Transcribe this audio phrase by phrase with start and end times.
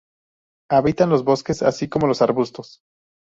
[0.71, 2.79] Habitan los bosques así como los arbustos.